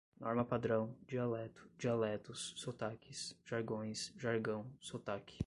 [0.19, 5.39] norma-padrão, dialeto, dialetos, sotaques, jargões, jargão, sotaque